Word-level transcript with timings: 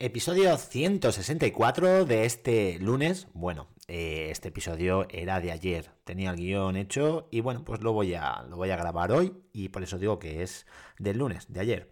Episodio 0.00 0.56
164 0.58 2.04
de 2.04 2.24
este 2.24 2.80
lunes. 2.80 3.28
Bueno, 3.32 3.68
eh, 3.86 4.26
este 4.30 4.48
episodio 4.48 5.06
era 5.08 5.40
de 5.40 5.52
ayer. 5.52 5.92
Tenía 6.02 6.30
el 6.30 6.36
guion 6.36 6.74
hecho 6.74 7.28
y 7.30 7.40
bueno, 7.40 7.64
pues 7.64 7.80
lo 7.80 7.92
voy, 7.92 8.12
a, 8.14 8.42
lo 8.50 8.56
voy 8.56 8.70
a 8.70 8.76
grabar 8.76 9.12
hoy 9.12 9.34
y 9.52 9.68
por 9.68 9.84
eso 9.84 9.96
digo 9.96 10.18
que 10.18 10.42
es 10.42 10.66
del 10.98 11.18
lunes, 11.18 11.46
de 11.48 11.60
ayer. 11.60 11.90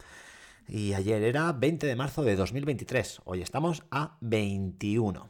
Y 0.67 0.95
ayer 0.95 1.23
era 1.23 1.53
20 1.53 1.87
de 1.87 1.95
marzo 1.95 2.25
de 2.25 2.35
2023. 2.35 3.21
Hoy 3.25 3.41
estamos 3.41 3.85
a 3.93 4.17
21. 4.21 5.29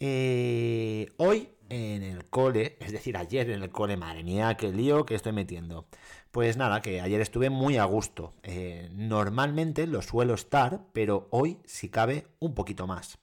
Eh, 0.00 1.06
hoy 1.18 1.50
en 1.68 2.02
el 2.02 2.28
cole, 2.28 2.76
es 2.80 2.90
decir, 2.90 3.16
ayer 3.16 3.48
en 3.50 3.62
el 3.62 3.70
cole, 3.70 3.96
madre 3.96 4.24
mía, 4.24 4.56
qué 4.56 4.72
lío 4.72 5.06
que 5.06 5.14
estoy 5.14 5.32
metiendo. 5.32 5.86
Pues 6.36 6.58
nada, 6.58 6.82
que 6.82 7.00
ayer 7.00 7.22
estuve 7.22 7.48
muy 7.48 7.78
a 7.78 7.86
gusto. 7.86 8.34
Eh, 8.42 8.90
normalmente 8.92 9.86
lo 9.86 10.02
suelo 10.02 10.34
estar, 10.34 10.82
pero 10.92 11.28
hoy 11.30 11.56
si 11.64 11.88
cabe 11.88 12.26
un 12.40 12.52
poquito 12.52 12.86
más. 12.86 13.16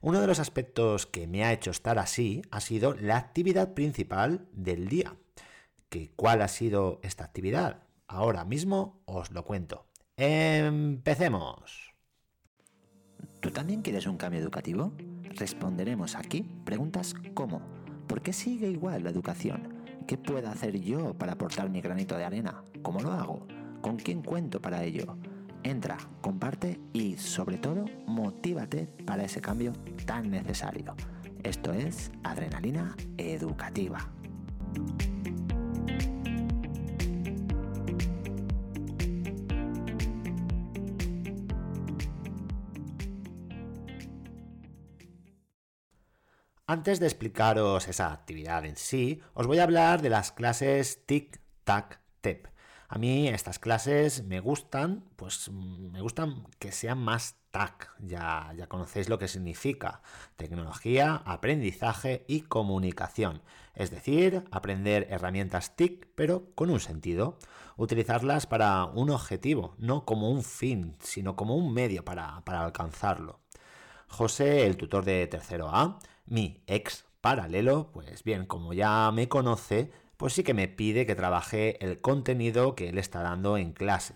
Uno 0.00 0.20
de 0.20 0.26
los 0.26 0.40
aspectos 0.40 1.06
que 1.06 1.28
me 1.28 1.44
ha 1.44 1.52
hecho 1.52 1.70
estar 1.70 2.00
así 2.00 2.42
ha 2.50 2.58
sido 2.58 2.94
la 2.94 3.18
actividad 3.18 3.72
principal 3.72 4.48
del 4.50 4.88
día. 4.88 5.14
¿Que 5.90 6.10
¿Cuál 6.16 6.42
ha 6.42 6.48
sido 6.48 6.98
esta 7.04 7.22
actividad? 7.22 7.84
Ahora 8.08 8.44
mismo 8.44 9.00
os 9.04 9.30
lo 9.30 9.44
cuento. 9.44 9.86
Empecemos. 10.16 11.94
¿Tú 13.38 13.52
también 13.52 13.82
quieres 13.82 14.08
un 14.08 14.16
cambio 14.16 14.40
educativo? 14.40 14.92
Responderemos 15.36 16.16
aquí 16.16 16.42
preguntas 16.64 17.14
como 17.32 17.62
¿por 18.08 18.22
qué 18.22 18.32
sigue 18.32 18.68
igual 18.68 19.04
la 19.04 19.10
educación? 19.10 19.79
¿Qué 20.06 20.16
puedo 20.18 20.48
hacer 20.48 20.80
yo 20.80 21.14
para 21.14 21.32
aportar 21.32 21.70
mi 21.70 21.80
granito 21.80 22.16
de 22.16 22.24
arena? 22.24 22.62
¿Cómo 22.82 23.00
lo 23.00 23.12
hago? 23.12 23.46
¿Con 23.80 23.96
quién 23.96 24.22
cuento 24.22 24.60
para 24.60 24.82
ello? 24.82 25.16
Entra, 25.62 25.98
comparte 26.20 26.80
y 26.92 27.16
sobre 27.16 27.58
todo 27.58 27.84
motívate 28.06 28.86
para 29.06 29.24
ese 29.24 29.40
cambio 29.40 29.72
tan 30.06 30.30
necesario. 30.30 30.94
Esto 31.42 31.72
es 31.72 32.10
Adrenalina 32.22 32.96
Educativa. 33.18 34.10
Antes 46.70 47.00
de 47.00 47.06
explicaros 47.06 47.88
esa 47.88 48.12
actividad 48.12 48.64
en 48.64 48.76
sí, 48.76 49.20
os 49.34 49.48
voy 49.48 49.58
a 49.58 49.64
hablar 49.64 50.02
de 50.02 50.08
las 50.08 50.30
clases 50.30 51.04
Tic 51.04 51.40
Tac 51.64 52.00
Tep. 52.20 52.46
A 52.86 52.96
mí 52.96 53.26
estas 53.26 53.58
clases 53.58 54.22
me 54.22 54.38
gustan, 54.38 55.02
pues 55.16 55.50
mm, 55.50 55.90
me 55.90 56.00
gustan 56.00 56.46
que 56.60 56.70
sean 56.70 56.98
más 56.98 57.34
TAC, 57.50 57.90
ya, 57.98 58.52
ya 58.56 58.68
conocéis 58.68 59.08
lo 59.08 59.18
que 59.18 59.26
significa. 59.26 60.00
Tecnología, 60.36 61.16
aprendizaje 61.24 62.24
y 62.28 62.42
comunicación. 62.42 63.42
Es 63.74 63.90
decir, 63.90 64.44
aprender 64.52 65.08
herramientas 65.10 65.74
TIC, 65.74 66.06
pero 66.14 66.54
con 66.54 66.70
un 66.70 66.78
sentido. 66.78 67.36
Utilizarlas 67.78 68.46
para 68.46 68.84
un 68.84 69.10
objetivo, 69.10 69.74
no 69.78 70.04
como 70.04 70.30
un 70.30 70.44
fin, 70.44 70.94
sino 71.00 71.34
como 71.34 71.56
un 71.56 71.74
medio 71.74 72.04
para, 72.04 72.44
para 72.44 72.64
alcanzarlo. 72.64 73.40
José, 74.06 74.66
el 74.66 74.76
tutor 74.76 75.04
de 75.04 75.26
tercero 75.26 75.68
A, 75.68 75.98
mi 76.30 76.62
ex 76.66 77.04
paralelo, 77.20 77.90
pues 77.92 78.24
bien, 78.24 78.46
como 78.46 78.72
ya 78.72 79.10
me 79.12 79.28
conoce, 79.28 79.90
pues 80.16 80.32
sí 80.32 80.42
que 80.42 80.54
me 80.54 80.68
pide 80.68 81.04
que 81.04 81.16
trabaje 81.16 81.84
el 81.84 82.00
contenido 82.00 82.74
que 82.74 82.88
él 82.88 82.98
está 82.98 83.20
dando 83.20 83.58
en 83.58 83.72
clase. 83.72 84.14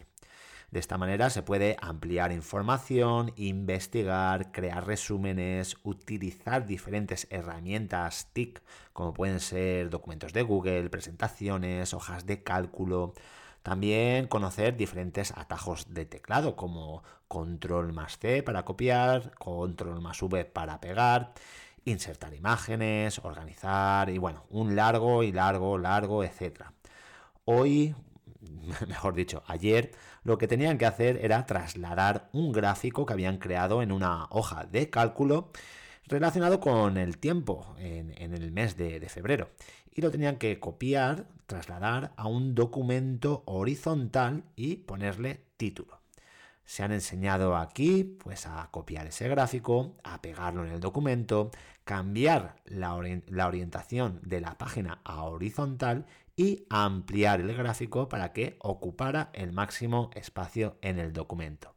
De 0.71 0.81
esta 0.81 0.97
manera 0.97 1.29
se 1.31 1.43
puede 1.43 1.77
ampliar 1.81 2.33
información, 2.33 3.33
investigar, 3.37 4.53
crear 4.53 4.87
resúmenes, 4.87 5.77
utilizar 5.83 6.67
diferentes 6.67 7.27
herramientas 7.31 8.29
TIC, 8.33 8.63
como 8.93 9.13
pueden 9.13 9.41
ser 9.41 9.91
documentos 9.91 10.33
de 10.33 10.43
Google, 10.43 10.91
presentaciones, 10.91 11.95
hojas 11.95 12.27
de 12.27 12.43
cálculo. 12.43 13.13
También 13.63 14.27
conocer 14.29 14.77
diferentes 14.77 15.33
atajos 15.37 15.95
de 15.95 16.07
teclado, 16.07 16.55
como 16.55 17.03
control 17.29 17.93
más 17.93 18.19
C 18.19 18.43
para 18.43 18.65
copiar, 18.65 19.33
control 19.39 20.01
más 20.01 20.23
V 20.23 20.45
para 20.45 20.81
pegar 20.81 21.35
insertar 21.85 22.35
imágenes, 22.35 23.19
organizar 23.21 24.11
y 24.11 24.19
bueno, 24.19 24.47
un 24.51 24.77
largo 24.77 25.23
y 25.23 25.33
largo, 25.33 25.79
largo, 25.79 26.25
etcétera. 26.25 26.73
Hoy, 27.45 27.95
mejor 28.89 29.15
dicho, 29.15 29.43
ayer, 29.47 29.93
lo 30.23 30.39
que 30.39 30.49
tenían 30.49 30.79
que 30.79 30.87
hacer 30.87 31.19
era 31.23 31.47
trasladar 31.47 32.29
un 32.33 32.53
gráfico 32.53 33.07
que 33.07 33.13
habían 33.13 33.39
creado 33.39 33.83
en 33.83 33.93
una 33.93 34.27
hoja 34.31 34.65
de 34.65 34.91
cálculo 34.91 35.51
relacionado 36.07 36.61
con 36.61 36.97
el 36.97 37.19
tiempo 37.19 37.75
en, 37.79 38.13
el 38.19 38.53
mes 38.53 38.77
de, 38.77 39.01
de, 39.01 39.09
febrero. 39.09 39.51
Y 39.95 40.03
lo 40.03 40.11
tenían 40.11 40.37
que 40.37 40.61
copiar, 40.61 41.27
trasladar 41.47 42.13
a 42.17 42.27
un 42.27 42.55
documento 42.55 43.43
horizontal 43.47 44.45
y 44.57 44.77
ponerle 44.77 45.45
título 45.57 46.04
se 46.65 46.83
han 46.83 46.93
enseñado 46.93 47.57
aquí 47.57 48.05
pues 48.05 48.47
a 48.47 48.69
copiar 48.71 49.07
ese 49.07 49.29
gráfico, 49.29 49.97
a 50.03 50.21
pegarlo 50.23 50.65
en 50.65 50.73
el 50.73 50.81
documento, 50.81 51.51
cambiar 51.85 52.57
la, 52.65 52.95
orientación 52.95 54.21
de 54.23 54.41
la 54.41 54.57
página 54.57 55.01
a 55.05 55.25
horizontal 55.25 56.07
y 56.37 56.67
ampliar 56.71 57.41
el 57.41 57.55
gráfico 57.55 58.09
para 58.09 58.33
que 58.33 58.57
ocupara 58.61 59.31
el 59.35 59.53
máximo 59.53 60.11
espacio 60.15 60.79
en 60.81 60.99
el 60.99 61.13
documento. 61.13 61.75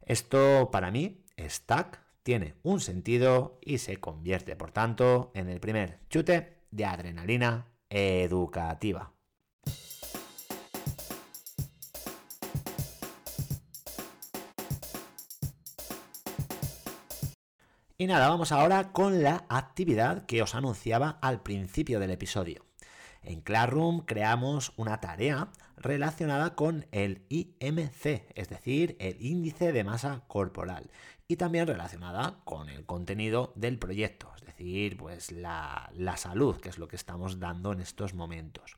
Esto 0.00 0.70
para 0.72 0.90
mí, 0.90 1.24
Stack, 1.38 2.02
tiene 2.22 2.56
un 2.62 2.80
sentido 2.80 3.58
y 3.62 3.78
se 3.78 3.98
convierte, 3.98 4.56
por 4.56 4.72
tanto, 4.72 5.30
en 5.34 5.48
el 5.48 5.60
primer 5.60 6.00
chute 6.08 6.62
de 6.70 6.84
adrenalina 6.84 7.68
educativa. 7.88 9.17
Y 18.00 18.06
nada, 18.06 18.28
vamos 18.28 18.52
ahora 18.52 18.92
con 18.92 19.24
la 19.24 19.44
actividad 19.48 20.24
que 20.26 20.40
os 20.40 20.54
anunciaba 20.54 21.18
al 21.20 21.42
principio 21.42 21.98
del 21.98 22.12
episodio. 22.12 22.64
En 23.24 23.40
Classroom 23.40 24.02
creamos 24.02 24.72
una 24.76 25.00
tarea 25.00 25.48
relacionada 25.76 26.54
con 26.54 26.86
el 26.92 27.26
IMC, 27.28 28.22
es 28.36 28.48
decir, 28.48 28.94
el 29.00 29.20
índice 29.20 29.72
de 29.72 29.82
masa 29.82 30.22
corporal, 30.28 30.92
y 31.26 31.34
también 31.34 31.66
relacionada 31.66 32.38
con 32.44 32.68
el 32.68 32.86
contenido 32.86 33.52
del 33.56 33.80
proyecto, 33.80 34.30
es 34.36 34.46
decir, 34.46 34.96
pues 34.96 35.32
la, 35.32 35.90
la 35.92 36.16
salud, 36.16 36.60
que 36.60 36.68
es 36.68 36.78
lo 36.78 36.86
que 36.86 36.94
estamos 36.94 37.40
dando 37.40 37.72
en 37.72 37.80
estos 37.80 38.14
momentos. 38.14 38.76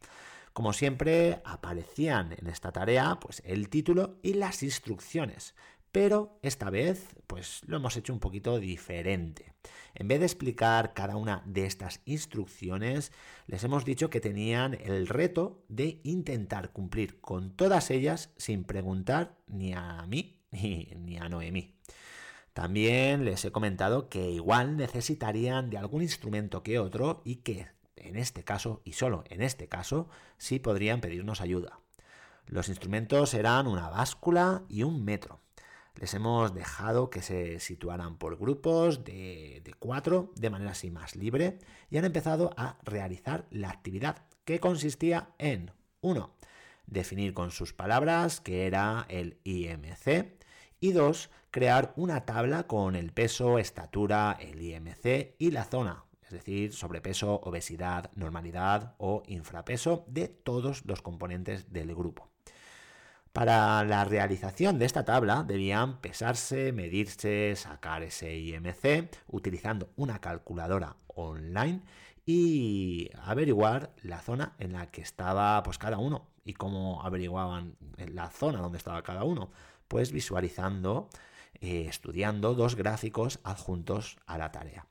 Como 0.54 0.72
siempre, 0.72 1.42
aparecían 1.44 2.32
en 2.38 2.46
esta 2.46 2.72
tarea 2.72 3.20
pues, 3.20 3.42
el 3.44 3.68
título 3.68 4.16
y 4.22 4.32
las 4.32 4.62
instrucciones, 4.62 5.54
pero 5.92 6.38
esta 6.42 6.70
vez, 6.70 7.16
pues 7.26 7.62
lo 7.66 7.76
hemos 7.76 7.96
hecho 7.96 8.12
un 8.12 8.20
poquito 8.20 8.58
diferente. 8.58 9.54
En 9.94 10.06
vez 10.06 10.20
de 10.20 10.26
explicar 10.26 10.94
cada 10.94 11.16
una 11.16 11.42
de 11.46 11.66
estas 11.66 12.00
instrucciones, 12.04 13.12
les 13.46 13.64
hemos 13.64 13.84
dicho 13.84 14.08
que 14.08 14.20
tenían 14.20 14.74
el 14.74 15.08
reto 15.08 15.64
de 15.68 16.00
intentar 16.04 16.72
cumplir 16.72 17.20
con 17.20 17.56
todas 17.56 17.90
ellas 17.90 18.30
sin 18.36 18.64
preguntar 18.64 19.36
ni 19.48 19.72
a 19.72 20.06
mí 20.06 20.40
ni, 20.52 21.18
a 21.18 21.28
Noemí. 21.28 21.74
También 22.52 23.24
les 23.24 23.44
he 23.44 23.52
comentado 23.52 24.08
que 24.08 24.30
igual 24.30 24.76
necesitarían 24.76 25.70
de 25.70 25.78
algún 25.78 26.02
instrumento 26.02 26.62
que 26.62 26.78
otro 26.78 27.22
y 27.24 27.36
que 27.36 27.66
en 27.96 28.16
este 28.16 28.44
caso, 28.44 28.80
y 28.84 28.92
solo 28.92 29.24
en 29.28 29.42
este 29.42 29.68
caso, 29.68 30.08
sí 30.38 30.58
podrían 30.58 31.00
pedirnos 31.00 31.40
ayuda. 31.40 31.80
Los 32.46 32.68
instrumentos 32.68 33.34
eran 33.34 33.66
una 33.66 33.88
báscula 33.90 34.64
y 34.68 34.82
un 34.84 35.04
metro 35.04 35.40
les 36.00 36.14
hemos 36.14 36.54
dejado 36.54 37.10
que 37.10 37.20
se 37.20 37.60
situaran 37.60 38.16
por 38.16 38.38
grupos 38.38 39.04
de, 39.04 39.62
cuatro 39.78 40.32
de 40.34 40.48
manera 40.48 40.70
así 40.70 40.90
más 40.90 41.14
libre 41.14 41.58
y 41.90 41.98
han 41.98 42.06
empezado 42.06 42.54
a 42.56 42.78
realizar 42.82 43.46
la 43.50 43.68
actividad 43.68 44.24
que 44.46 44.60
consistía 44.60 45.28
en 45.38 45.72
1. 46.00 46.34
Definir 46.86 47.34
con 47.34 47.50
sus 47.50 47.74
palabras 47.74 48.40
que 48.40 48.66
era 48.66 49.04
el 49.10 49.38
IMC 49.44 50.38
y 50.80 50.92
2. 50.92 51.30
Crear 51.50 51.92
una 51.96 52.24
tabla 52.24 52.62
con 52.66 52.96
el 52.96 53.12
peso, 53.12 53.58
estatura, 53.58 54.38
el 54.40 54.62
IMC 54.62 55.34
y 55.38 55.50
la 55.50 55.64
zona, 55.64 56.04
es 56.22 56.30
decir, 56.30 56.72
sobrepeso, 56.72 57.40
obesidad, 57.42 58.10
normalidad 58.14 58.94
o 58.98 59.22
infrapeso 59.26 60.04
de 60.08 60.28
todos 60.28 60.86
los 60.86 61.02
componentes 61.02 61.72
del 61.72 61.94
grupo. 61.94 62.30
Para 63.32 63.84
la 63.84 64.04
realización 64.04 64.78
de 64.78 64.86
esta 64.86 65.04
tabla 65.04 65.44
debían 65.44 66.00
pesarse, 66.00 66.72
medirse, 66.72 67.54
sacar 67.54 68.02
ese 68.02 68.36
IMC 68.36 69.08
utilizando 69.28 69.90
una 69.96 70.20
calculadora 70.20 70.96
online 71.06 71.82
y 72.26 73.08
averiguar 73.22 73.92
la 74.02 74.20
zona 74.20 74.54
en 74.58 74.72
la 74.72 74.90
que 74.90 75.02
estaba 75.02 75.62
pues 75.62 75.78
cada 75.78 75.98
uno 75.98 76.26
y 76.44 76.54
cómo 76.54 77.02
averiguaban 77.04 77.76
la 77.96 78.30
zona 78.30 78.60
donde 78.60 78.78
estaba 78.78 79.02
cada 79.02 79.22
uno, 79.22 79.50
pues 79.86 80.10
visualizando 80.10 81.08
eh, 81.60 81.86
estudiando 81.88 82.54
dos 82.54 82.74
gráficos 82.74 83.38
adjuntos 83.44 84.18
a 84.26 84.38
la 84.38 84.50
tarea. 84.50 84.86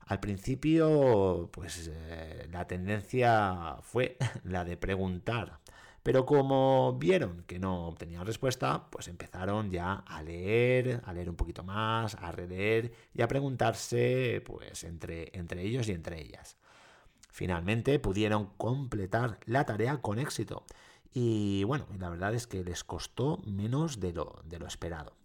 Al 0.00 0.20
principio, 0.20 1.48
pues 1.52 1.90
eh, 1.92 2.46
la 2.50 2.66
tendencia 2.66 3.78
fue 3.82 4.16
la 4.44 4.64
de 4.64 4.76
preguntar, 4.76 5.60
pero 6.04 6.26
como 6.26 6.96
vieron 6.98 7.44
que 7.48 7.58
no 7.58 7.88
obtenían 7.88 8.26
respuesta, 8.26 8.88
pues 8.90 9.08
empezaron 9.08 9.70
ya 9.70 9.94
a 10.06 10.22
leer, 10.22 11.00
a 11.04 11.12
leer 11.12 11.30
un 11.30 11.36
poquito 11.36 11.64
más, 11.64 12.14
a 12.16 12.30
releer 12.30 12.92
y 13.14 13.22
a 13.22 13.28
preguntarse, 13.28 14.42
pues 14.46 14.84
entre, 14.84 15.30
entre 15.32 15.62
ellos 15.62 15.88
y 15.88 15.92
entre 15.92 16.20
ellas. 16.20 16.56
Finalmente 17.30 17.98
pudieron 17.98 18.50
completar 18.58 19.40
la 19.46 19.64
tarea 19.64 20.02
con 20.02 20.18
éxito 20.18 20.64
y 21.12 21.64
bueno, 21.64 21.86
la 21.98 22.10
verdad 22.10 22.34
es 22.34 22.46
que 22.46 22.62
les 22.62 22.84
costó 22.84 23.38
menos 23.46 23.98
de 23.98 24.12
lo, 24.12 24.42
de 24.44 24.58
lo 24.58 24.66
esperado 24.66 25.16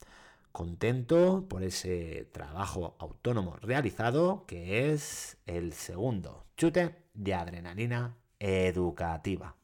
contento 0.52 1.46
por 1.48 1.64
ese 1.64 2.28
trabajo 2.32 2.96
autónomo 3.00 3.56
realizado 3.58 4.46
que 4.48 4.92
es 4.92 5.38
el 5.46 5.74
segundo 5.74 6.46
chute 6.58 6.96
de 7.14 7.34
adrenalina 7.34 8.18
educativa. 8.40 9.59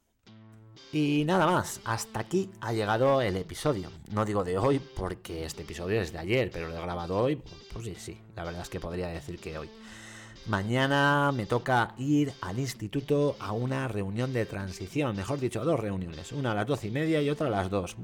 Y 0.92 1.24
nada 1.26 1.46
más, 1.46 1.82
hasta 1.84 2.22
aquí 2.22 2.50
ha 2.62 2.74
llegado 2.74 3.22
el 3.22 3.36
episodio. 3.36 3.92
No 4.12 4.26
digo 4.26 4.44
de 4.44 4.58
hoy 4.58 4.80
porque 4.80 5.46
este 5.46 5.64
episodio 5.64 6.02
es 6.02 6.14
de 6.14 6.20
ayer, 6.20 6.50
pero 6.52 6.70
lo 6.70 6.78
he 6.78 6.82
grabado 6.82 7.18
hoy, 7.18 7.42
pues 7.74 7.86
sí, 7.86 7.96
sí, 7.98 8.18
la 8.36 8.44
verdad 8.44 8.62
es 8.62 8.70
que 8.70 8.80
podría 8.80 9.08
decir 9.08 9.40
que 9.40 9.58
hoy. 9.58 9.70
Mañana 10.48 11.32
me 11.34 11.48
toca 11.48 11.96
ir 11.98 12.32
al 12.42 12.60
instituto 12.60 13.36
a 13.40 13.52
una 13.52 13.88
reunión 13.88 14.32
de 14.32 14.46
transición, 14.46 15.16
mejor 15.16 15.40
dicho, 15.40 15.60
a 15.60 15.64
dos 15.64 15.80
reuniones, 15.80 16.32
una 16.32 16.52
a 16.52 16.56
las 16.56 16.68
doce 16.68 16.88
y 16.88 16.92
media 16.92 17.22
y 17.22 17.30
otra 17.32 17.48
a 17.48 17.50
las 17.50 17.70
dos. 17.70 17.96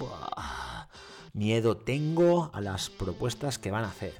Miedo 1.33 1.77
tengo 1.77 2.49
a 2.53 2.59
las 2.59 2.89
propuestas 2.89 3.59
que 3.59 3.69
van 3.69 3.83
a 3.83 3.89
hacer. 3.89 4.15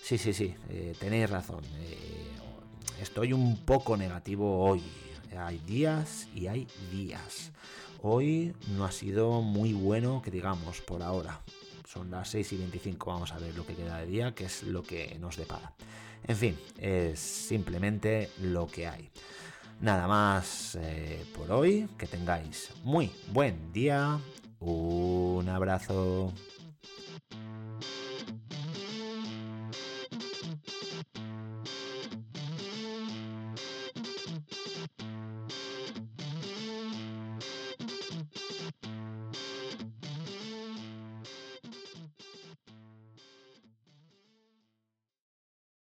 Sí, 0.00 0.18
sí, 0.18 0.32
sí, 0.32 0.54
eh, 0.70 0.94
tenéis 0.98 1.28
razón. 1.28 1.64
Eh, 1.80 2.28
estoy 3.02 3.32
un 3.32 3.64
poco 3.64 3.96
negativo 3.96 4.64
hoy. 4.64 4.82
Hay 5.38 5.58
días 5.58 6.28
y 6.34 6.46
hay 6.48 6.66
días. 6.90 7.52
Hoy 8.02 8.54
no 8.76 8.84
ha 8.84 8.92
sido 8.92 9.40
muy 9.42 9.72
bueno, 9.72 10.20
que 10.22 10.30
digamos, 10.30 10.80
por 10.80 11.02
ahora. 11.02 11.40
Son 11.86 12.10
las 12.10 12.28
6 12.30 12.52
y 12.52 12.56
25, 12.58 13.10
vamos 13.10 13.32
a 13.32 13.38
ver 13.38 13.54
lo 13.56 13.64
que 13.66 13.74
queda 13.74 13.98
de 13.98 14.06
día, 14.06 14.34
que 14.34 14.44
es 14.44 14.62
lo 14.62 14.82
que 14.82 15.16
nos 15.20 15.36
depara. 15.36 15.72
En 16.26 16.36
fin, 16.36 16.58
es 16.78 17.18
simplemente 17.18 18.30
lo 18.42 18.66
que 18.66 18.86
hay. 18.86 19.10
Nada 19.80 20.06
más 20.06 20.76
eh, 20.80 21.24
por 21.34 21.50
hoy, 21.52 21.88
que 21.96 22.06
tengáis 22.06 22.70
muy 22.82 23.10
buen 23.32 23.72
día 23.72 24.20
un 24.60 25.48
abrazo. 25.48 26.32